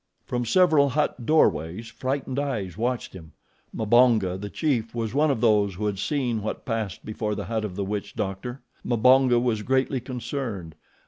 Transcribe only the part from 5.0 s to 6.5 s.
one of those who had seen